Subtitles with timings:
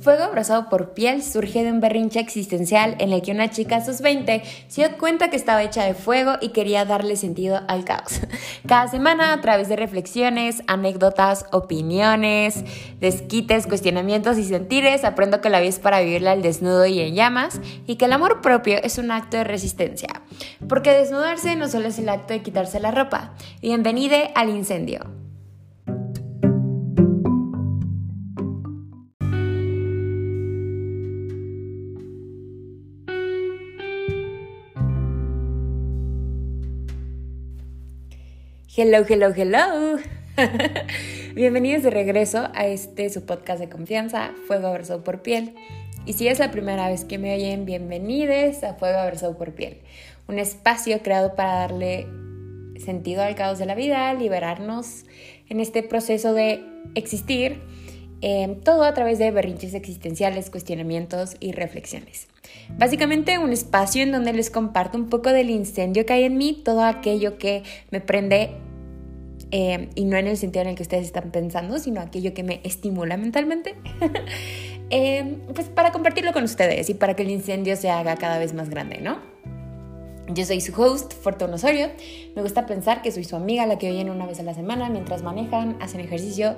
[0.00, 3.84] Fuego abrazado por piel surge de un berrinche existencial en el que una chica a
[3.84, 7.84] sus 20 se dio cuenta que estaba hecha de fuego y quería darle sentido al
[7.84, 8.20] caos.
[8.66, 12.64] Cada semana, a través de reflexiones, anécdotas, opiniones,
[12.98, 17.14] desquites, cuestionamientos y sentires, aprendo que la vida es para vivirla al desnudo y en
[17.14, 20.22] llamas y que el amor propio es un acto de resistencia.
[20.66, 23.34] Porque desnudarse no solo es el acto de quitarse la ropa.
[23.60, 25.19] Bienvenida al incendio.
[38.82, 39.98] Hello, hello, hello.
[41.34, 45.54] Bienvenidos de regreso a este su podcast de confianza, Fuego Abrazado por Piel.
[46.06, 49.82] Y si es la primera vez que me oyen, bienvenidos a Fuego Abrazado por Piel,
[50.28, 52.06] un espacio creado para darle
[52.82, 55.04] sentido al caos de la vida, liberarnos
[55.50, 57.60] en este proceso de existir,
[58.22, 62.28] eh, todo a través de berrinches existenciales, cuestionamientos y reflexiones.
[62.78, 66.62] Básicamente un espacio en donde les comparto un poco del incendio que hay en mí,
[66.64, 68.56] todo aquello que me prende
[69.50, 72.42] eh, y no en el sentido en el que ustedes están pensando, sino aquello que
[72.42, 73.74] me estimula mentalmente,
[74.90, 78.54] eh, pues para compartirlo con ustedes y para que el incendio se haga cada vez
[78.54, 79.18] más grande, ¿no?
[80.32, 81.88] Yo soy su host, Fortuna Osorio.
[82.36, 84.88] Me gusta pensar que soy su amiga, la que oyen una vez a la semana
[84.88, 86.54] mientras manejan, hacen ejercicio,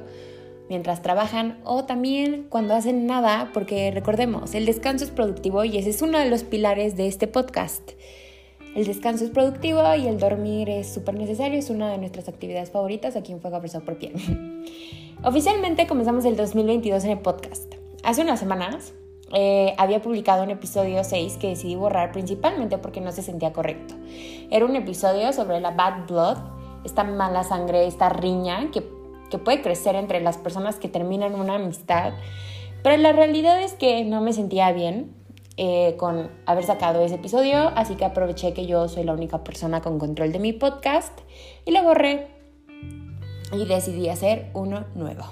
[0.68, 5.88] mientras trabajan o también cuando hacen nada, porque recordemos, el descanso es productivo y ese
[5.88, 7.92] es uno de los pilares de este podcast.
[8.74, 12.70] El descanso es productivo y el dormir es súper necesario, es una de nuestras actividades
[12.70, 14.14] favoritas aquí en Fuego Abrazado por Piel.
[15.24, 17.74] Oficialmente comenzamos el 2022 en el podcast.
[18.02, 18.94] Hace unas semanas
[19.34, 23.94] eh, había publicado un episodio 6 que decidí borrar principalmente porque no se sentía correcto.
[24.50, 26.38] Era un episodio sobre la bad blood,
[26.84, 28.88] esta mala sangre, esta riña que,
[29.30, 32.14] que puede crecer entre las personas que terminan una amistad.
[32.82, 35.14] Pero la realidad es que no me sentía bien
[35.56, 39.80] eh, con haber sacado ese episodio, así que aproveché que yo soy la única persona
[39.82, 41.18] con control de mi podcast
[41.64, 42.28] y lo borré
[43.52, 45.24] y decidí hacer uno nuevo.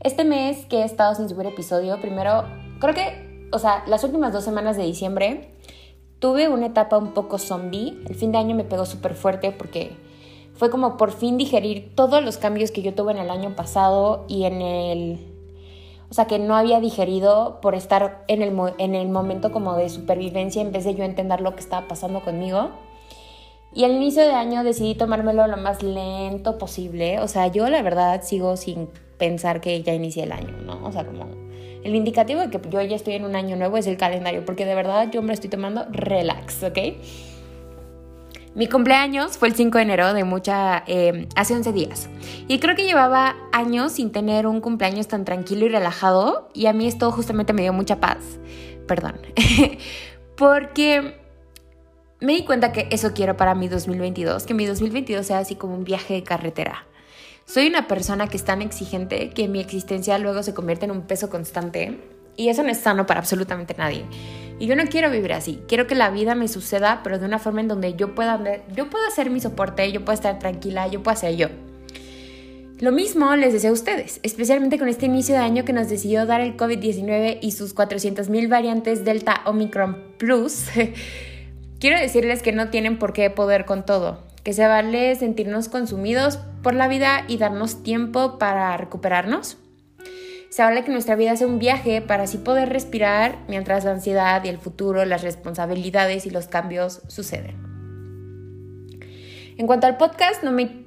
[0.00, 2.44] Este mes que he estado sin subir episodio, primero,
[2.78, 5.54] creo que, o sea, las últimas dos semanas de diciembre
[6.20, 7.98] tuve una etapa un poco zombie.
[8.08, 9.96] El fin de año me pegó súper fuerte porque
[10.54, 14.24] fue como por fin digerir todos los cambios que yo tuve en el año pasado
[14.28, 15.37] y en el
[16.10, 19.88] o sea, que no había digerido por estar en el, en el momento como de
[19.88, 22.70] supervivencia en vez de yo entender lo que estaba pasando conmigo.
[23.74, 27.20] Y al inicio de año decidí tomármelo lo más lento posible.
[27.20, 28.88] O sea, yo la verdad sigo sin
[29.18, 30.80] pensar que ya inicié el año, ¿no?
[30.86, 31.26] O sea, como
[31.84, 34.64] el indicativo de que yo ya estoy en un año nuevo es el calendario, porque
[34.64, 36.78] de verdad yo me lo estoy tomando relax, ¿ok?
[38.54, 42.08] Mi cumpleaños fue el 5 de enero de mucha, eh, hace 11 días.
[42.48, 46.48] Y creo que llevaba años sin tener un cumpleaños tan tranquilo y relajado.
[46.54, 48.18] Y a mí esto justamente me dio mucha paz.
[48.86, 49.20] Perdón.
[50.36, 51.20] Porque
[52.20, 54.44] me di cuenta que eso quiero para mi 2022.
[54.44, 56.86] Que mi 2022 sea así como un viaje de carretera.
[57.44, 61.02] Soy una persona que es tan exigente que mi existencia luego se convierte en un
[61.02, 61.98] peso constante.
[62.38, 64.04] Y eso no es sano para absolutamente nadie.
[64.60, 65.60] Y yo no quiero vivir así.
[65.66, 68.40] Quiero que la vida me suceda, pero de una forma en donde yo pueda,
[68.74, 71.48] yo pueda hacer mi soporte, yo pueda estar tranquila, yo pueda ser yo.
[72.78, 76.26] Lo mismo les deseo a ustedes, especialmente con este inicio de año que nos decidió
[76.26, 80.66] dar el COVID-19 y sus 400.000 variantes Delta Omicron Plus.
[81.80, 86.38] Quiero decirles que no tienen por qué poder con todo, que se vale sentirnos consumidos
[86.62, 89.58] por la vida y darnos tiempo para recuperarnos
[90.50, 94.42] se habla que nuestra vida es un viaje para así poder respirar mientras la ansiedad
[94.44, 97.56] y el futuro, las responsabilidades y los cambios suceden.
[99.58, 100.86] En cuanto al podcast, no me,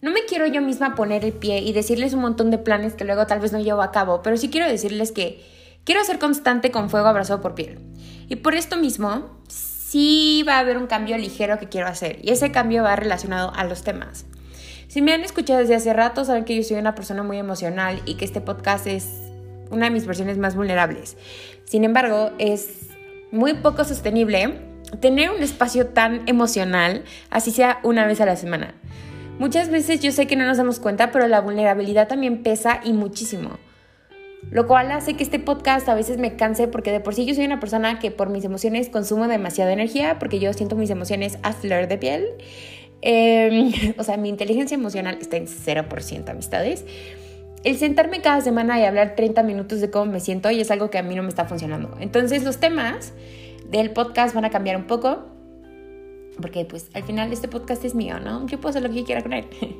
[0.00, 3.04] no me quiero yo misma poner el pie y decirles un montón de planes que
[3.04, 5.42] luego tal vez no llevo a cabo, pero sí quiero decirles que
[5.84, 7.80] quiero ser constante con fuego abrazado por piel.
[8.28, 12.30] Y por esto mismo, sí va a haber un cambio ligero que quiero hacer, y
[12.30, 14.26] ese cambio va relacionado a los temas.
[14.98, 18.02] Si me han escuchado desde hace rato, saben que yo soy una persona muy emocional
[18.04, 19.30] y que este podcast es
[19.70, 21.16] una de mis versiones más vulnerables.
[21.62, 22.88] Sin embargo, es
[23.30, 24.58] muy poco sostenible
[24.98, 28.74] tener un espacio tan emocional, así sea una vez a la semana.
[29.38, 32.92] Muchas veces yo sé que no nos damos cuenta, pero la vulnerabilidad también pesa y
[32.92, 33.50] muchísimo.
[34.50, 37.36] Lo cual hace que este podcast a veces me canse porque de por sí yo
[37.36, 41.38] soy una persona que por mis emociones consumo demasiada energía porque yo siento mis emociones
[41.44, 42.24] a flor de piel
[43.02, 46.84] Em, o sea, mi inteligencia emocional está en 0%, amistades.
[47.64, 50.90] El sentarme cada semana y hablar 30 minutos de cómo me siento y es algo
[50.90, 51.96] que a mí no me está funcionando.
[52.00, 53.12] Entonces los temas
[53.68, 55.38] del podcast van a cambiar un poco
[56.40, 58.46] porque pues al final este podcast es mío, ¿no?
[58.46, 59.46] Yo puedo hacer lo que quiera con él.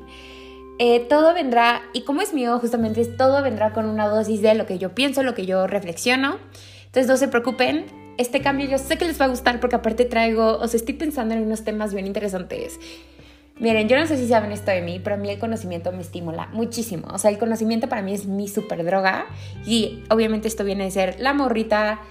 [0.79, 4.65] eh, todo vendrá, y como es mío, justamente todo vendrá con una dosis de lo
[4.65, 6.37] que yo pienso, lo que yo reflexiono.
[6.85, 7.85] Entonces no se preocupen,
[8.19, 10.93] este cambio yo sé que les va a gustar porque aparte traigo, o sea, estoy
[10.93, 12.77] pensando en unos temas bien interesantes.
[13.57, 16.01] Miren, yo no sé si saben esto de mí, pero a mí el conocimiento me
[16.01, 17.07] estimula muchísimo.
[17.11, 19.27] O sea, el conocimiento para mí es mi super droga
[19.65, 22.01] y obviamente esto viene de ser la morrita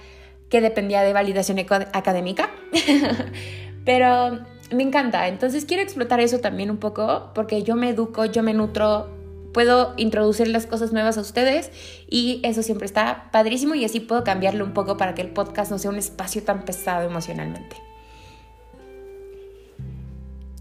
[0.49, 2.49] que dependía de validación académica.
[3.85, 4.39] pero
[4.71, 5.27] me encanta.
[5.27, 9.18] Entonces quiero explotar eso también un poco porque yo me educo, yo me nutro,
[9.53, 11.71] puedo introducir las cosas nuevas a ustedes
[12.09, 15.71] y eso siempre está padrísimo y así puedo cambiarlo un poco para que el podcast
[15.71, 17.75] no sea un espacio tan pesado emocionalmente.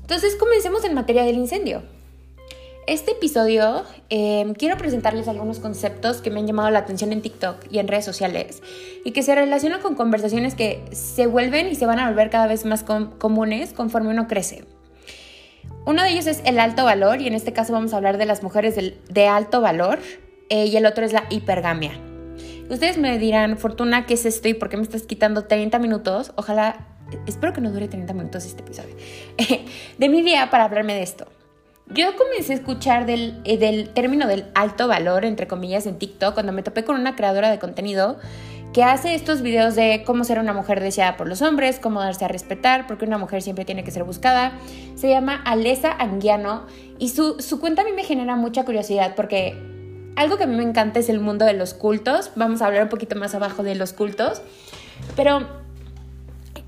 [0.01, 1.83] Entonces comencemos en materia del incendio.
[2.87, 7.57] Este episodio em, quiero presentarles algunos conceptos que me han llamado la atención en TikTok
[7.71, 8.63] y en redes sociales
[9.05, 12.47] y que se relacionan con conversaciones que se vuelven y se van a volver cada
[12.47, 14.65] vez más comunes conforme uno crece.
[15.85, 18.27] Uno de ellos es el alto valor y en este caso vamos a hablar de
[18.27, 19.99] las mujeres de alto valor
[20.51, 21.93] eh, y el otro es la hipergamia.
[22.69, 26.33] Ustedes me dirán, Fortuna, ¿qué es esto y por qué me estás quitando 30 minutos?
[26.37, 26.87] Ojalá,
[27.27, 28.95] espero que no dure 30 minutos este episodio,
[29.99, 31.27] de mi día para hablarme de esto.
[31.91, 36.35] Yo comencé a escuchar del, eh, del término del alto valor, entre comillas, en TikTok,
[36.35, 38.19] cuando me topé con una creadora de contenido
[38.73, 42.25] que hace estos videos de cómo ser una mujer deseada por los hombres, cómo darse
[42.25, 44.53] a respetar, porque una mujer siempre tiene que ser buscada.
[44.95, 46.67] Se llama Alesa Anguiano
[46.99, 49.57] y su, su cuenta a mí me genera mucha curiosidad porque
[50.17, 52.33] algo que a mí me encanta es el mundo de los cultos.
[52.35, 54.43] Vamos a hablar un poquito más abajo de los cultos.
[55.15, 55.47] Pero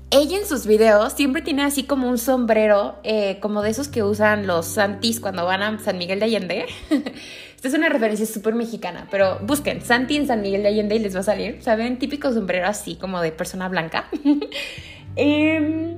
[0.09, 4.03] ella en sus videos siempre tiene así como un sombrero, eh, como de esos que
[4.03, 6.65] usan los santis cuando van a San Miguel de Allende.
[7.61, 10.99] Esta es una referencia súper mexicana, pero busquen Santi en San Miguel de Allende y
[10.99, 11.99] les va a salir, ¿saben?
[11.99, 14.09] Típico sombrero así como de persona blanca.
[15.15, 15.95] eh,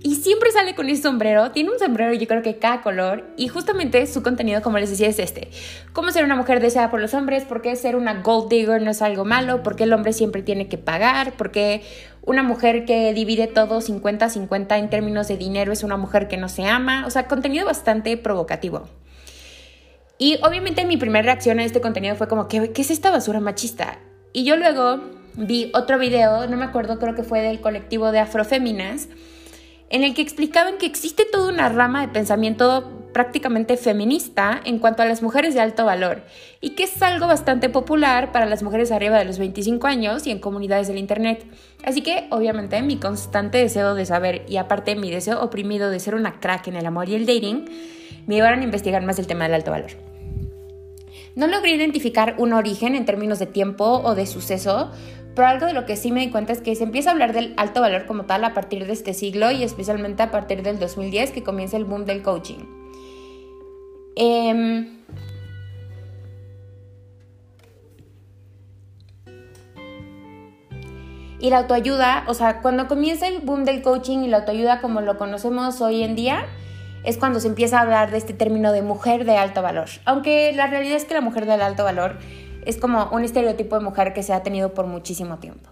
[0.00, 1.50] y siempre sale con ese sombrero.
[1.50, 3.24] Tiene un sombrero, yo creo que cada color.
[3.36, 5.50] Y justamente su contenido, como les decía, es este.
[5.92, 8.92] Cómo ser una mujer deseada por los hombres, por qué ser una gold digger no
[8.92, 11.82] es algo malo, por qué el hombre siempre tiene que pagar, por qué
[12.22, 16.48] una mujer que divide todo 50-50 en términos de dinero es una mujer que no
[16.48, 17.06] se ama.
[17.08, 18.88] O sea, contenido bastante provocativo.
[20.20, 23.40] Y obviamente mi primera reacción a este contenido fue como, ¿qué, qué es esta basura
[23.40, 23.98] machista?
[24.34, 25.00] Y yo luego
[25.34, 29.08] vi otro video, no me acuerdo, creo que fue del colectivo de afroféminas
[29.88, 35.02] en el que explicaban que existe toda una rama de pensamiento prácticamente feminista en cuanto
[35.02, 36.22] a las mujeres de alto valor
[36.60, 40.32] y que es algo bastante popular para las mujeres arriba de los 25 años y
[40.32, 41.46] en comunidades del Internet.
[41.82, 46.14] Así que obviamente mi constante deseo de saber y aparte mi deseo oprimido de ser
[46.14, 47.64] una crack en el amor y el dating
[48.26, 50.09] me llevaron a investigar más el tema del alto valor.
[51.36, 54.90] No logré identificar un origen en términos de tiempo o de suceso,
[55.34, 57.32] pero algo de lo que sí me di cuenta es que se empieza a hablar
[57.32, 60.78] del alto valor como tal a partir de este siglo y especialmente a partir del
[60.78, 62.58] 2010 que comienza el boom del coaching.
[64.16, 64.98] Em,
[71.38, 75.00] y la autoayuda, o sea, cuando comienza el boom del coaching y la autoayuda como
[75.00, 76.46] lo conocemos hoy en día,
[77.04, 79.88] es cuando se empieza a hablar de este término de mujer de alto valor.
[80.04, 82.18] Aunque la realidad es que la mujer del alto valor
[82.66, 85.70] es como un estereotipo de mujer que se ha tenido por muchísimo tiempo.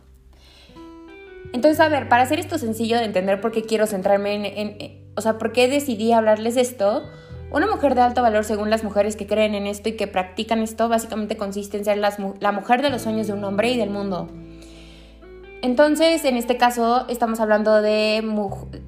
[1.53, 5.21] Entonces, a ver, para hacer esto sencillo de entender por qué quiero centrarme en, o
[5.21, 7.05] sea, por qué decidí hablarles de esto,
[7.51, 10.61] una mujer de alto valor, según las mujeres que creen en esto y que practican
[10.61, 13.89] esto, básicamente consiste en ser la mujer de los sueños de un hombre y del
[13.89, 14.29] mundo.
[15.63, 18.23] Entonces, en este caso, estamos hablando de,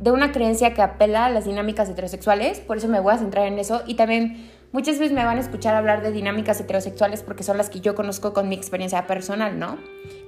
[0.00, 3.46] de una creencia que apela a las dinámicas heterosexuales, por eso me voy a centrar
[3.46, 7.42] en eso y también Muchas veces me van a escuchar hablar de dinámicas heterosexuales porque
[7.42, 9.78] son las que yo conozco con mi experiencia personal, ¿no?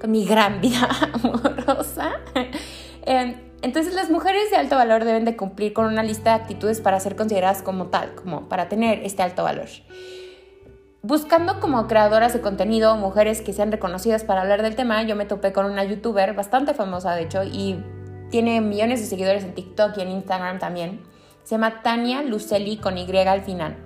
[0.00, 2.20] Con mi gran vida amorosa.
[3.04, 6.80] Em, entonces las mujeres de alto valor deben de cumplir con una lista de actitudes
[6.80, 9.68] para ser consideradas como tal, como para tener este alto valor.
[11.04, 15.26] Buscando como creadoras de contenido mujeres que sean reconocidas para hablar del tema, yo me
[15.26, 17.82] topé con una youtuber bastante famosa de hecho y
[18.30, 21.02] tiene millones de seguidores en TikTok y en Instagram también.
[21.42, 23.76] Se llama Tania Luceli con Y al final.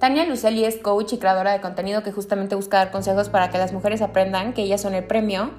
[0.00, 3.58] Tania Luceli es coach y creadora de contenido que justamente busca dar consejos para que
[3.58, 5.52] las mujeres aprendan que ellas son el premio.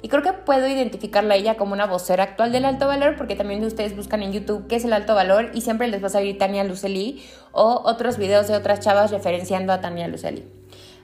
[0.00, 3.34] Y creo que puedo identificarla a ella como una vocera actual del alto valor, porque
[3.34, 6.10] también ustedes buscan en YouTube qué es el alto valor y siempre les va a
[6.10, 10.44] salir Tania Luceli o otros videos de otras chavas referenciando a Tania Luceli.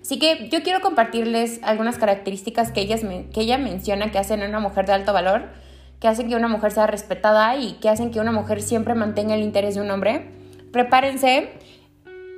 [0.01, 4.47] Así que yo quiero compartirles algunas características que, ellas, que ella menciona que hacen a
[4.47, 5.49] una mujer de alto valor,
[5.99, 9.35] que hacen que una mujer sea respetada y que hacen que una mujer siempre mantenga
[9.35, 10.31] el interés de un hombre.
[10.73, 11.53] Prepárense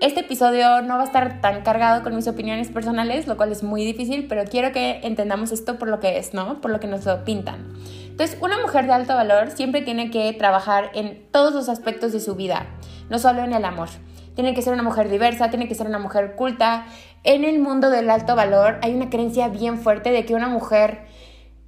[0.00, 3.62] este episodio no va a estar tan cargado con mis opiniones personales, lo cual es
[3.62, 6.60] muy difícil, pero quiero que entendamos esto por lo que es, ¿no?
[6.60, 7.72] Por lo que nos lo pintan.
[8.16, 12.20] Entonces, una mujer de alto valor siempre tiene que trabajar en todos los aspectos de
[12.20, 12.66] su vida,
[13.08, 13.88] no solo en el amor.
[14.34, 16.84] tiene que ser una mujer diversa, tiene que ser una mujer culta.
[17.24, 21.06] En el mundo del alto valor hay una creencia bien fuerte de que una mujer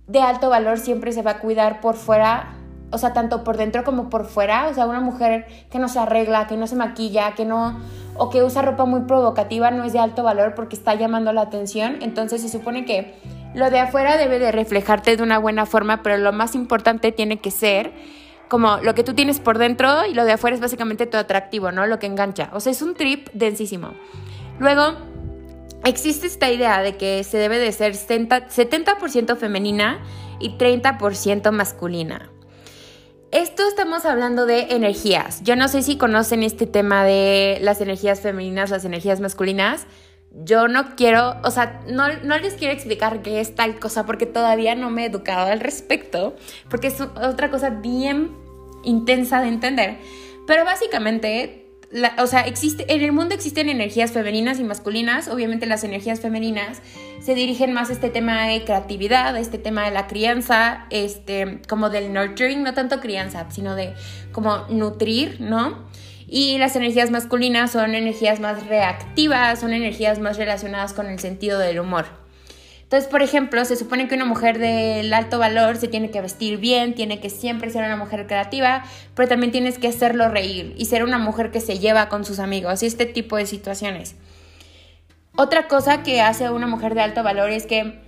[0.06, 2.56] de alto valor siempre se va a cuidar por fuera,
[2.90, 4.68] o sea, tanto por dentro como por fuera.
[4.68, 7.78] O sea, una mujer que no se arregla, que no se maquilla, que no
[8.18, 11.42] o que usa ropa muy provocativa no es de alto valor porque está llamando la
[11.42, 11.98] atención.
[12.02, 13.14] Entonces se supone que
[13.54, 17.40] lo de afuera debe de reflejarte de una buena forma, pero lo más importante tiene
[17.40, 17.92] que ser
[18.48, 21.70] como lo que tú tienes por dentro y lo de afuera es básicamente tu atractivo,
[21.70, 21.86] ¿no?
[21.86, 22.50] Lo que engancha.
[22.52, 23.92] O sea, es un trip densísimo.
[24.58, 24.96] Luego,
[25.84, 30.00] existe esta idea de que se debe de ser 70% femenina
[30.40, 32.30] y 30% masculina.
[33.30, 35.42] Esto estamos hablando de energías.
[35.42, 39.86] Yo no sé si conocen este tema de las energías femeninas, las energías masculinas.
[40.30, 44.24] Yo no quiero, o sea, no, no, les quiero explicar qué es tal cosa porque
[44.24, 46.36] todavía no me he educado al respecto,
[46.70, 48.34] porque es otra cosa bien
[48.82, 49.98] intensa de entender.
[50.46, 51.67] Pero básicamente
[52.18, 55.28] o sea, existe, en el mundo existen energías femeninas y masculinas.
[55.28, 56.82] Obviamente las energías femeninas
[57.20, 61.60] se dirigen más a este tema de creatividad, a este tema de la crianza, este,
[61.68, 63.94] como del nurturing, no tanto crianza, sino de
[64.32, 65.88] como nutrir, ¿no?
[66.26, 71.58] Y las energías masculinas son energías más reactivas, son energías más relacionadas con el sentido
[71.58, 72.27] del humor.
[72.88, 76.56] Entonces, por ejemplo, se supone que una mujer del alto valor se tiene que vestir
[76.56, 78.82] bien, tiene que siempre ser una mujer creativa,
[79.14, 82.38] pero también tienes que hacerlo reír y ser una mujer que se lleva con sus
[82.38, 84.16] amigos y este tipo de situaciones.
[85.36, 88.00] Otra cosa que hace una mujer de alto valor es que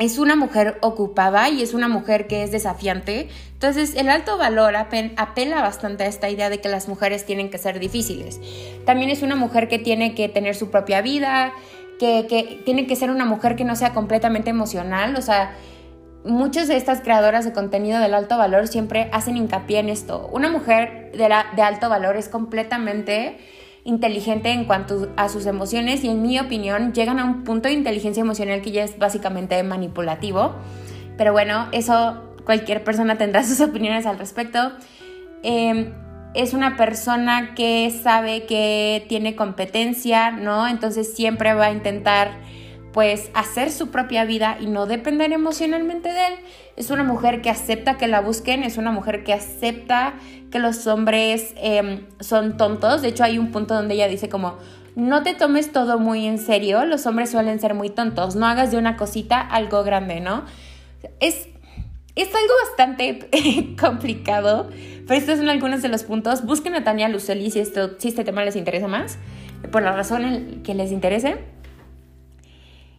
[0.00, 3.28] es una mujer ocupada y es una mujer que es desafiante.
[3.52, 7.58] Entonces el alto valor apela bastante a esta idea de que las mujeres tienen que
[7.58, 8.40] ser difíciles.
[8.84, 11.52] También es una mujer que tiene que tener su propia vida,
[11.98, 15.52] que, tiene que ser una mujer que no sea completamente emocional, o sea,
[16.24, 20.28] muchas de estas creadoras de contenido del alto valor siempre hacen hincapié en esto.
[20.32, 23.38] Una mujer de, alto valor es completamente
[23.84, 27.74] inteligente en cuanto a sus emociones y en mi opinión llegan a un punto de
[27.74, 30.54] inteligencia emocional que ya es básicamente manipulativo.
[31.16, 34.72] Pero bueno, eso cualquier persona tendrá sus opiniones al respecto.
[35.42, 35.92] Eh,
[36.34, 40.68] es una persona que sabe que tiene competencia, ¿no?
[40.68, 42.32] Entonces siempre va a intentar
[42.92, 46.34] pues hacer su propia vida y no depender emocionalmente de él.
[46.76, 50.14] Es una mujer que acepta que la busquen, es una mujer que acepta
[50.50, 53.02] que los hombres em, son tontos.
[53.02, 54.56] De hecho hay un punto donde ella dice como,
[54.96, 58.72] no te tomes todo muy en serio, los hombres suelen ser muy tontos, no hagas
[58.72, 60.44] de una cosita algo grande, ¿no?
[61.20, 61.48] Es,
[62.22, 64.68] es algo bastante complicado
[65.08, 66.44] pero estos son algunos de los puntos.
[66.44, 69.18] Busquen a Tania Luceli si, esto, si este tema les interesa más,
[69.72, 71.38] por la razón que les interese.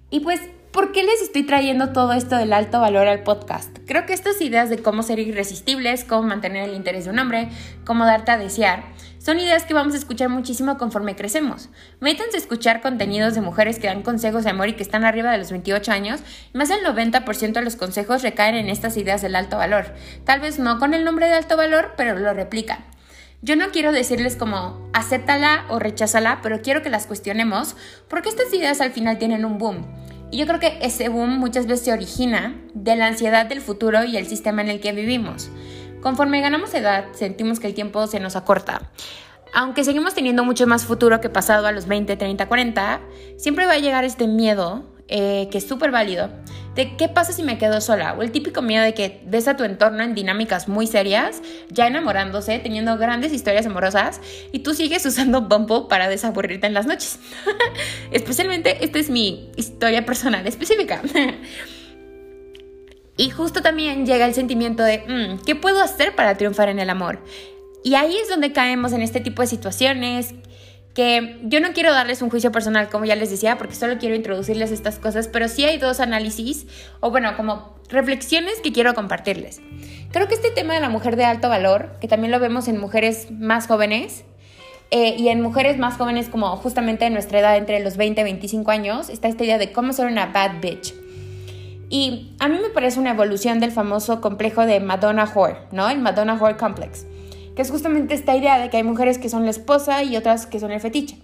[0.09, 3.77] Y pues, ¿por qué les estoy trayendo todo esto del alto valor al podcast?
[3.85, 7.49] Creo que estas ideas de cómo ser irresistibles, cómo mantener el interés de un hombre,
[7.85, 8.83] cómo darte a desear,
[9.17, 11.69] son ideas que vamos a escuchar muchísimo conforme crecemos.
[11.99, 15.31] Métanse a escuchar contenidos de mujeres que dan consejos de amor y que están arriba
[15.31, 16.21] de los 28 años,
[16.53, 19.93] más del 90% de los consejos recaen en estas ideas del alto valor.
[20.23, 22.85] Tal vez no con el nombre de alto valor, pero lo replican.
[23.41, 27.75] Yo no quiero decirles como acéptala o recházala, pero quiero que las cuestionemos
[28.09, 29.85] porque estas ideas al final tienen un boom.
[30.31, 34.03] Y yo creo que ese boom muchas veces se origina de la ansiedad del futuro
[34.03, 35.49] y el sistema en el que vivimos.
[36.01, 38.91] Conforme ganamos edad, sentimos que el tiempo se nos acorta.
[39.53, 43.01] Aunque seguimos teniendo mucho más futuro que pasado a los 20, 30, 40,
[43.37, 46.29] siempre va a llegar este miedo, eh, que es súper válido,
[46.75, 49.57] de qué pasa si me quedo sola, o el típico miedo de que ves a
[49.57, 55.05] tu entorno en dinámicas muy serias, ya enamorándose, teniendo grandes historias amorosas, y tú sigues
[55.07, 57.19] usando Bumble para desaburrirte en las noches.
[58.11, 61.01] Especialmente, esta es mi historia personal específica.
[63.17, 66.89] Y justo también llega el sentimiento de, mm, ¿qué puedo hacer para triunfar en el
[66.89, 67.19] amor?
[67.83, 70.33] Y ahí es donde caemos en este tipo de situaciones
[70.99, 74.15] que yo no quiero darles un juicio personal, como ya les decía, porque solo quiero
[74.15, 76.67] introducirles estas cosas, pero sí hay dos análisis,
[76.99, 79.61] o bueno, como reflexiones que quiero compartirles.
[80.11, 82.77] Creo que este tema de la mujer de alto valor, que también lo vemos en
[82.77, 84.25] mujeres más jóvenes,
[84.91, 88.23] eh, y en mujeres más jóvenes como justamente de nuestra edad, entre los 20 y
[88.25, 90.93] 25 años, está esta idea de cómo ser una bad bitch.
[91.89, 95.89] Y a mí me parece una evolución del famoso complejo de Madonna Whore, ¿no?
[95.89, 97.05] El Madonna Whore Complex,
[97.59, 100.45] que es justamente esta idea de que hay mujeres que son la esposa y otras
[100.45, 101.17] que son el fetiche.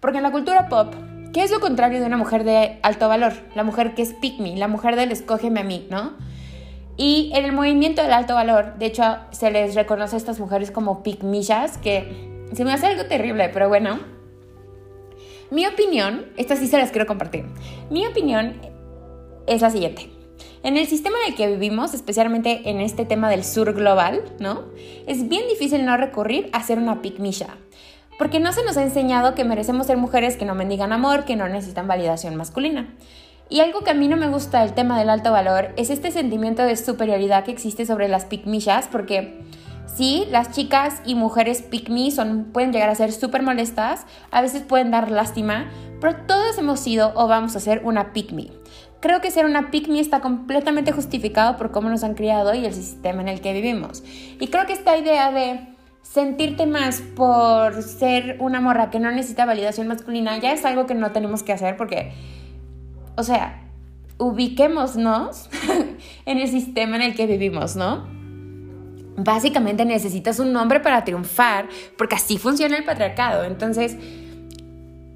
[0.00, 0.92] Porque en la cultura pop,
[1.32, 3.32] ¿qué es lo contrario de una mujer de alto valor?
[3.54, 6.12] La mujer que es pick me, la mujer del escógeme a mí, ¿no?
[6.98, 10.70] Y en el movimiento del alto valor, de hecho, se les reconoce a estas mujeres
[10.70, 11.20] como pick
[11.80, 13.98] que se me hace algo terrible, pero bueno.
[15.50, 17.46] Mi opinión, estas sí se las quiero compartir.
[17.88, 18.60] Mi opinión
[19.46, 20.17] es la siguiente.
[20.62, 24.64] En el sistema en el que vivimos, especialmente en este tema del sur global, ¿no?
[25.06, 27.56] Es bien difícil no recurrir a hacer una picmisha.
[28.18, 31.36] porque no se nos ha enseñado que merecemos ser mujeres que no mendigan amor, que
[31.36, 32.92] no necesitan validación masculina.
[33.48, 36.10] Y algo que a mí no me gusta del tema del alto valor es este
[36.10, 39.40] sentimiento de superioridad que existe sobre las picmillas, porque
[39.86, 44.62] sí, las chicas y mujeres pick son, pueden llegar a ser súper molestas, a veces
[44.62, 48.32] pueden dar lástima, pero todos hemos sido o vamos a ser una pick
[49.00, 52.74] Creo que ser una pick está completamente justificado por cómo nos han criado y el
[52.74, 54.02] sistema en el que vivimos.
[54.40, 55.60] Y creo que esta idea de
[56.02, 60.94] sentirte más por ser una morra que no necesita validación masculina ya es algo que
[60.94, 62.12] no tenemos que hacer porque,
[63.16, 63.68] o sea,
[64.18, 65.48] ubiquémonos
[66.26, 68.06] en el sistema en el que vivimos, ¿no?
[69.16, 73.44] Básicamente necesitas un nombre para triunfar porque así funciona el patriarcado.
[73.44, 73.96] Entonces,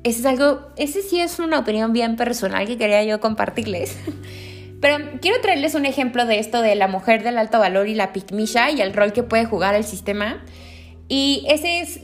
[0.04, 3.96] ese es algo, ese sí es una opinión bien personal que quería yo compartirles.
[4.80, 8.12] Pero quiero traerles un ejemplo de esto de la mujer del alto valor y la
[8.12, 10.44] picmisha y el rol que puede jugar el sistema.
[11.06, 12.00] Y ese es,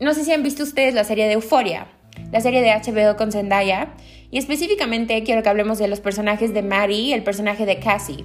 [0.00, 1.86] no sé si han visto ustedes la serie de Euforia,
[2.32, 3.94] la serie de HBO con Zendaya.
[4.32, 8.24] Y específicamente quiero que hablemos de los personajes de Mary y el personaje de Cassie.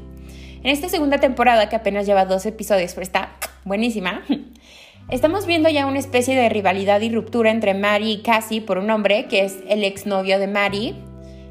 [0.64, 3.36] En esta segunda temporada, que apenas lleva dos episodios, pero está
[3.66, 4.24] buenísima,
[5.12, 8.90] Estamos viendo ya una especie de rivalidad y ruptura entre Mary y Cassie por un
[8.90, 10.96] hombre que es el exnovio de Mary,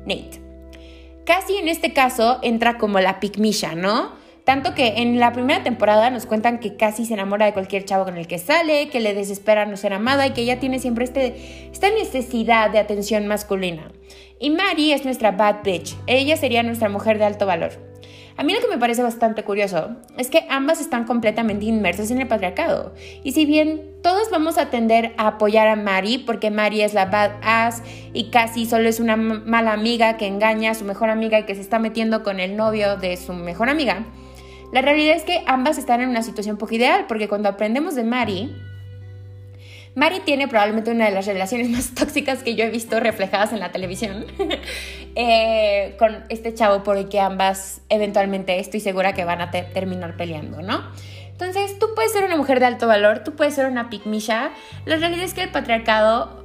[0.06, 0.40] Nate.
[1.26, 4.12] Cassie en este caso entra como la picmisha, ¿no?
[4.44, 8.06] Tanto que en la primera temporada nos cuentan que Cassie se enamora de cualquier chavo
[8.06, 11.04] con el que sale, que le desespera no ser amada y que ella tiene siempre
[11.04, 13.92] este, esta necesidad de atención masculina.
[14.40, 15.94] Y Mary es nuestra bad bitch.
[16.06, 17.89] Ella sería nuestra mujer de alto valor.
[18.40, 22.22] A mí lo que me parece bastante curioso es que ambas están completamente inmersas en
[22.22, 22.94] el patriarcado.
[23.22, 27.04] Y si bien todos vamos a tender a apoyar a Mary porque Mary es la
[27.04, 27.82] badass
[28.14, 31.54] y casi solo es una mala amiga que engaña a su mejor amiga y que
[31.54, 34.06] se está metiendo con el novio de su mejor amiga,
[34.72, 38.04] la realidad es que ambas están en una situación poco ideal porque cuando aprendemos de
[38.04, 38.56] Mary,
[39.94, 43.60] Mari tiene probablemente una de las relaciones más tóxicas que yo he visto reflejadas en
[43.60, 44.26] la televisión
[45.14, 50.16] eh, con este chavo por el que ambas eventualmente estoy segura que van a terminar
[50.16, 50.82] peleando, ¿no?
[51.30, 54.50] Entonces, tú puedes ser una mujer de alto valor, tú puedes ser una pigmisha.
[54.84, 56.44] La realidad es que el patriarcado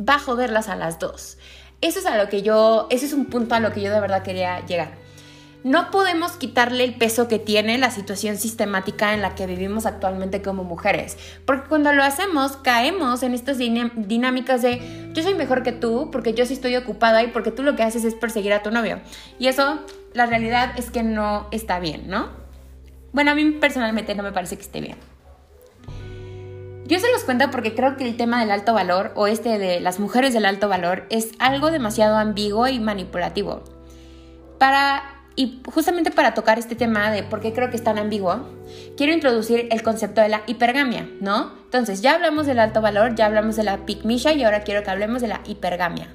[0.00, 1.36] va a joderlas a las dos.
[1.82, 4.00] Eso es a lo que yo, ese es un punto a lo que yo de
[4.00, 4.99] verdad quería llegar
[5.62, 10.40] no podemos quitarle el peso que tiene la situación sistemática en la que vivimos actualmente
[10.40, 11.18] como mujeres.
[11.44, 16.32] Porque cuando lo hacemos, caemos en estas dinámicas de yo soy mejor que tú porque
[16.32, 19.00] yo sí estoy ocupada y porque tú lo que haces es perseguir a tu novio.
[19.38, 19.80] Y eso,
[20.14, 22.30] la realidad es que no está bien, ¿no?
[23.12, 24.96] Bueno, a mí personalmente no me parece que esté bien.
[26.86, 29.78] Yo se los cuento porque creo que el tema del alto valor o este de
[29.78, 33.62] las mujeres del alto valor es algo demasiado ambiguo y manipulativo.
[34.58, 38.48] Para y justamente para tocar este tema de por qué creo que es tan ambiguo,
[38.96, 41.52] quiero introducir el concepto de la hipergamia, ¿no?
[41.64, 44.90] Entonces, ya hablamos del alto valor, ya hablamos de la picmisha y ahora quiero que
[44.90, 46.08] hablemos de la hipergamia.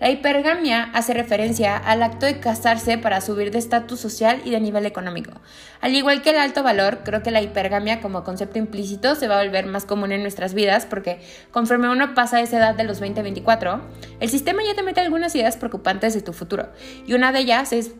[0.00, 4.60] La hipergamia hace referencia al acto de casarse para subir de estatus social y de
[4.60, 5.32] nivel económico.
[5.80, 9.38] Al igual que el alto valor, creo que la hipergamia como concepto implícito se va
[9.38, 11.20] a volver más común en nuestras vidas porque
[11.52, 13.80] conforme uno pasa esa edad de los 20-24,
[14.20, 16.68] el sistema ya te mete algunas ideas preocupantes de tu futuro.
[17.06, 17.92] Y una de ellas es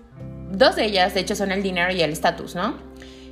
[0.56, 2.76] Dos de ellas, de hecho, son el dinero y el estatus, ¿no?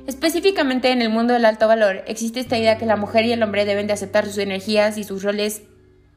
[0.07, 3.41] Específicamente en el mundo del alto valor existe esta idea que la mujer y el
[3.41, 5.61] hombre deben de aceptar sus energías y sus roles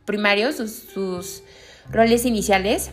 [0.05, 1.43] primarios, sus,
[1.91, 2.91] roles iniciales.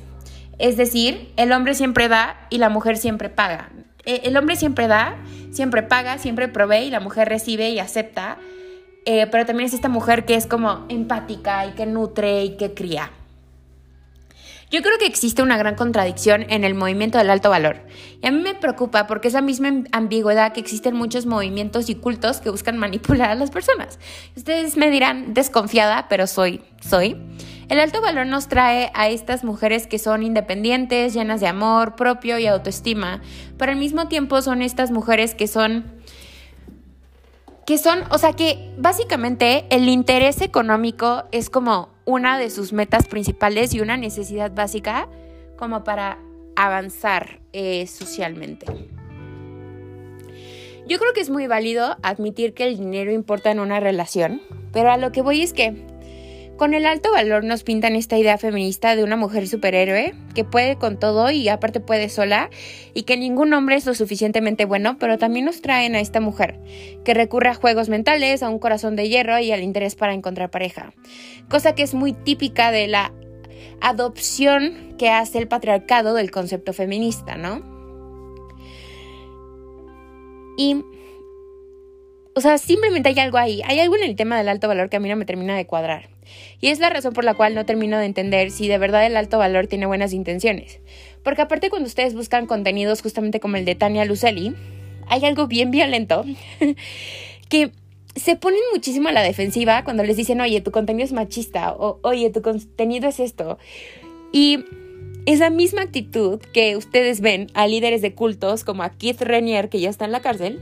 [0.59, 3.71] Es decir, el hombre siempre da y la mujer siempre paga.
[4.05, 5.17] E, el hombre siempre da,
[5.51, 8.37] siempre paga, siempre provee y la mujer recibe y acepta.
[9.05, 12.75] Eh, pero también es esta mujer que es como empática y que nutre y que
[12.75, 13.11] cría.
[14.73, 17.81] Yo creo que existe una gran contradicción en el movimiento del alto valor.
[18.23, 22.39] Y a mí me preocupa porque esa misma ambigüedad que existen muchos movimientos y cultos
[22.39, 23.99] que buscan manipular a las personas.
[24.35, 27.15] Ustedes me dirán desconfiada, pero soy, soy.
[27.69, 32.39] El alto valor nos trae a estas mujeres que son independientes, llenas de amor propio
[32.39, 33.21] y autoestima,
[33.59, 36.01] pero al mismo tiempo son estas mujeres que son
[37.67, 43.07] que son, o sea que básicamente el interés económico es como una de sus metas
[43.07, 45.07] principales y una necesidad básica
[45.57, 46.19] como para
[46.55, 48.65] avanzar eh, socialmente.
[50.85, 54.41] Yo creo que es muy válido admitir que el dinero importa en una relación,
[54.73, 55.85] pero a lo que voy es que
[56.57, 60.75] con el alto valor nos pintan esta idea feminista de una mujer superhéroe que puede
[60.75, 62.49] con todo y aparte puede sola
[62.93, 66.59] y que ningún hombre es lo suficientemente bueno, pero también nos traen a esta mujer
[67.03, 70.51] que recurre a juegos mentales, a un corazón de hierro y al interés para encontrar
[70.51, 70.93] pareja.
[71.49, 73.13] Cosa que es muy típica de la
[73.81, 77.61] adopción que hace el patriarcado del concepto feminista, ¿no?
[80.55, 80.83] Y
[82.35, 84.97] o sea, simplemente hay algo ahí, hay algo en el tema del alto valor que
[84.97, 86.12] a mí no me termina de cuadrar.
[86.61, 89.17] Y es la razón por la cual no termino de entender si de verdad el
[89.17, 90.79] alto valor tiene buenas intenciones.
[91.23, 94.55] Porque aparte cuando ustedes buscan contenidos justamente como el de Tania Lucelli,
[95.07, 96.25] hay algo bien violento
[97.49, 97.71] que
[98.15, 101.99] se ponen muchísimo a la defensiva cuando les dicen, oye, tu contenido es machista o
[102.03, 103.57] oye, tu contenido es esto.
[104.31, 104.65] Y
[105.25, 109.79] esa misma actitud que ustedes ven a líderes de cultos como a Keith Renier, que
[109.79, 110.59] ya está en la cárcel,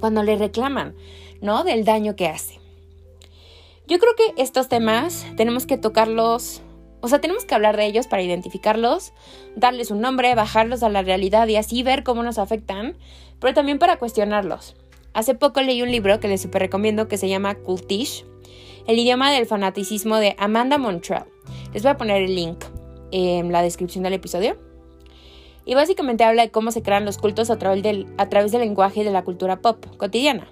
[0.00, 0.94] cuando le reclaman,
[1.40, 1.64] ¿no?
[1.64, 2.59] Del daño que hace.
[3.90, 6.62] Yo creo que estos temas tenemos que tocarlos,
[7.00, 9.12] o sea, tenemos que hablar de ellos para identificarlos,
[9.56, 12.96] darles un nombre, bajarlos a la realidad y así ver cómo nos afectan,
[13.40, 14.76] pero también para cuestionarlos.
[15.12, 18.24] Hace poco leí un libro que les super recomiendo que se llama Cultish,
[18.86, 21.26] el idioma del fanaticismo de Amanda Montreal.
[21.74, 22.64] Les voy a poner el link
[23.10, 24.56] en la descripción del episodio.
[25.64, 28.60] Y básicamente habla de cómo se crean los cultos a través del, a través del
[28.60, 30.48] lenguaje y de la cultura pop cotidiana.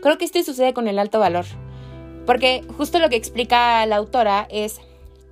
[0.00, 1.44] Creo que esto sucede con el alto valor.
[2.28, 4.82] Porque justo lo que explica la autora es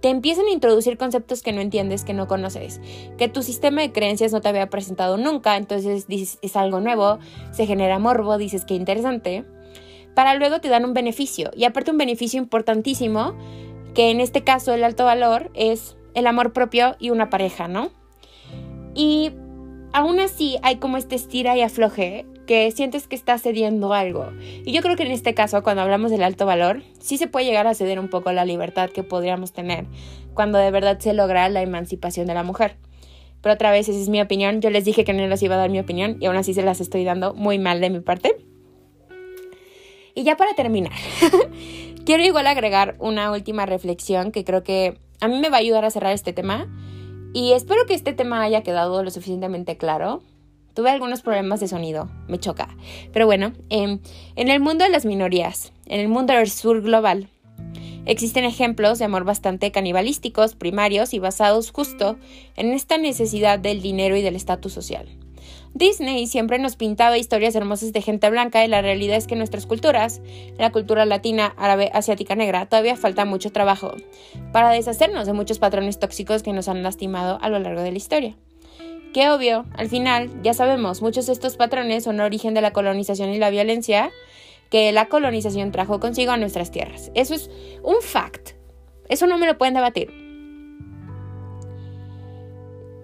[0.01, 2.81] te empiezan a introducir conceptos que no entiendes, que no conoces,
[3.19, 7.19] que tu sistema de creencias no te había presentado nunca, entonces dices es algo nuevo,
[7.53, 9.45] se genera morbo, dices que interesante,
[10.15, 13.35] para luego te dan un beneficio, y aparte un beneficio importantísimo,
[13.95, 17.91] que en este caso el alto valor es el amor propio y una pareja, ¿no?
[18.95, 19.33] Y
[19.93, 24.33] aún así hay como este estira y afloje que sientes que estás cediendo algo.
[24.65, 27.47] Y yo creo que en este caso, cuando hablamos del alto valor, sí se puede
[27.47, 29.87] llegar a ceder un poco la libertad que podríamos tener
[30.35, 32.77] cuando de verdad se logra la emancipación de la mujer.
[33.41, 34.61] Pero otra vez, esa es mi opinión.
[34.61, 36.63] Yo les dije que no les iba a dar mi opinión y aún así se
[36.63, 38.37] las estoy dando muy mal de mi parte.
[40.15, 40.93] Y ya para terminar,
[42.07, 45.85] quiero igual agregar una última reflexión que creo que a mí me va a ayudar
[45.85, 46.67] a cerrar este tema.
[47.37, 50.23] Y espero que este tema haya quedado lo suficientemente claro
[50.73, 52.69] Tuve algunos problemas de sonido, me choca.
[53.13, 54.01] Pero bueno, em,
[54.37, 57.29] en el mundo de las minorías, en el mundo del sur global,
[58.07, 62.17] existen ejemplos de amor bastante canibalísticos, primarios y basados justo
[62.57, 65.07] en esta necesidad del dinero y del estatus social.
[65.79, 69.41] Disney siempre nos pintaba historias hermosas de gente blanca y la realidad es que en
[69.41, 70.23] nuestras culturas,
[70.57, 73.93] la cultura latina, árabe, asiática, negra, todavía falta mucho trabajo
[74.53, 77.99] para deshacernos de muchos patrones tóxicos que nos han lastimado a lo largo de la
[77.99, 78.35] historia.
[79.13, 83.29] Que obvio, al final, ya sabemos, muchos de estos patrones son origen de la colonización
[83.29, 84.11] y la violencia
[84.71, 87.11] que la colonización trajo consigo a nuestras tierras.
[87.15, 87.51] Eso es
[87.83, 88.53] un fact.
[89.11, 90.26] Eso no me lo pueden debatir.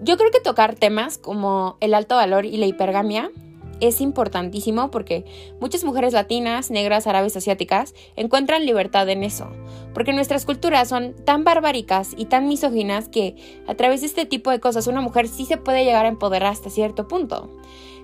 [0.03, 3.31] Yo creo que tocar temas como el alto valor y la hipergamia
[3.79, 5.23] es importantísimo porque
[5.61, 9.47] muchas mujeres latinas, negras, árabes, asiáticas encuentran libertad en eso.
[9.93, 14.51] Porque nuestras culturas son tan barbáricas y tan misóginas que a través de este tipo
[14.51, 17.49] de cosas una mujer sí se puede llegar a empoderar hasta cierto punto.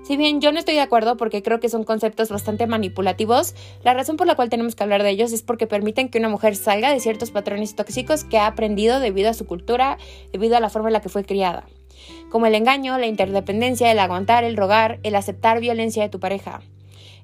[0.04, 3.94] Si bien yo no estoy de acuerdo porque creo que son conceptos bastante manipulativos, la
[3.94, 6.56] razón por la cual tenemos que hablar de ellos es porque permiten que una mujer
[6.56, 9.98] salga de ciertos patrones tóxicos que ha aprendido debido a su cultura,
[10.32, 11.66] debido a la forma en la que fue criada
[12.30, 16.62] como el engaño, la interdependencia, el aguantar, el rogar, el aceptar violencia de tu pareja.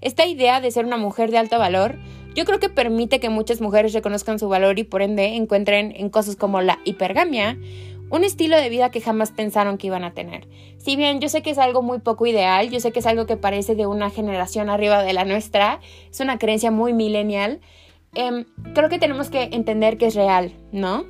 [0.02, 1.98] Esta idea de ser una mujer de alto valor,
[2.36, 6.10] yo creo que permite que muchas mujeres reconozcan su valor y por ende encuentren en
[6.10, 7.58] cosas como la hipergamia
[8.10, 10.48] un estilo de vida que jamás pensaron que iban a tener.
[10.78, 13.26] Si bien yo sé que es algo muy poco ideal, yo sé que es algo
[13.26, 17.60] que parece de una generación arriba de la nuestra, es una creencia muy millennial,
[18.14, 21.06] em, creo que tenemos que entender que es real, ¿no?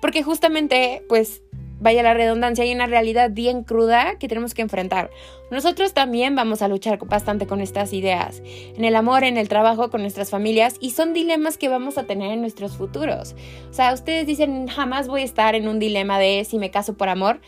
[0.00, 1.42] Porque justamente, pues,
[1.80, 5.10] vaya la redundancia, hay una realidad bien cruda que tenemos que enfrentar.
[5.50, 9.90] Nosotros también vamos a luchar bastante con estas ideas, en el amor, en el trabajo,
[9.90, 13.34] con nuestras familias, y son dilemas que vamos a tener en nuestros futuros.
[13.70, 16.94] O sea, ustedes dicen, jamás voy a estar en un dilema de si me caso
[16.94, 17.40] por amor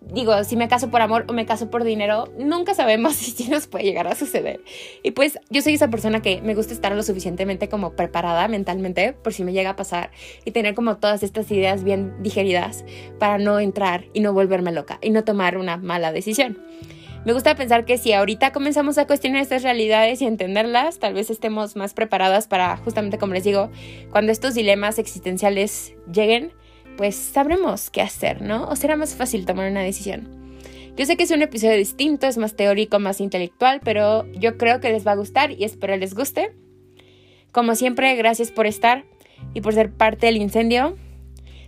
[0.00, 3.66] digo, si me caso por amor o me caso por dinero, nunca sabemos si nos
[3.66, 4.60] puede llegar a suceder.
[5.02, 9.12] Y pues yo soy esa persona que me gusta estar lo suficientemente como preparada mentalmente
[9.12, 10.10] por si me llega a pasar
[10.44, 12.84] y tener como todas estas ideas bien digeridas
[13.18, 16.58] para no entrar y no volverme loca y no tomar una mala decisión.
[17.24, 21.30] Me gusta pensar que si ahorita comenzamos a cuestionar estas realidades y entenderlas, tal vez
[21.30, 23.70] estemos más preparadas para, justamente como les digo,
[24.10, 26.54] cuando estos dilemas existenciales lleguen,
[26.98, 28.68] pues sabremos qué hacer, ¿no?
[28.68, 30.28] O será más fácil tomar una decisión.
[30.96, 34.80] Yo sé que es un episodio distinto, es más teórico, más intelectual, pero yo creo
[34.80, 36.50] que les va a gustar y espero les guste.
[37.52, 39.04] Como siempre, gracias por estar
[39.54, 40.96] y por ser parte del incendio.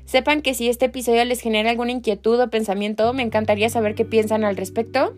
[0.05, 4.05] Sepan que si este episodio les genera alguna inquietud o pensamiento, me encantaría saber qué
[4.05, 5.15] piensan al respecto.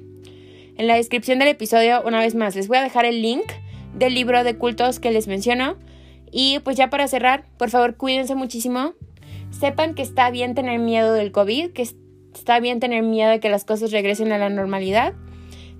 [0.77, 3.51] En la descripción del episodio, una vez más, les voy a dejar el link
[3.95, 5.79] del libro de cultos que les menciono.
[6.31, 8.93] Y pues ya para cerrar, por favor, cuídense muchísimo,
[9.53, 11.83] Sepan que está bien tener miedo del COVID, que
[12.35, 15.15] está bien tener miedo de que las cosas regresen a la normalidad.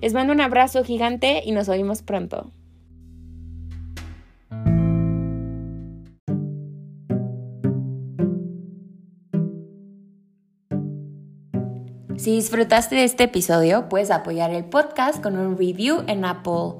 [0.01, 2.51] Les mando un abrazo gigante y nos oímos pronto.
[12.15, 16.75] Si disfrutaste de este episodio, puedes apoyar el podcast con un review en Apple,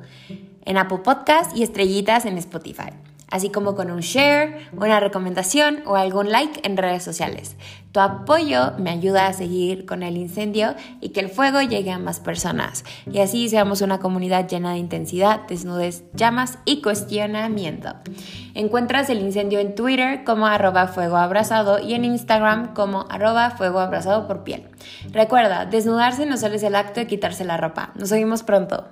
[0.64, 2.92] en Apple Podcast y estrellitas en Spotify
[3.34, 7.56] así como con un share, una recomendación o algún like en redes sociales.
[7.92, 11.98] Tu apoyo me ayuda a seguir con el incendio y que el fuego llegue a
[11.98, 17.96] más personas y así seamos una comunidad llena de intensidad, desnudez, llamas y cuestionamiento.
[18.54, 23.80] Encuentras el incendio en Twitter como arroba fuego abrazado y en Instagram como arroba fuego
[23.80, 24.68] abrazado por piel.
[25.12, 27.94] Recuerda, desnudarse no solo es el acto de quitarse la ropa.
[27.96, 28.86] Nos vemos pronto.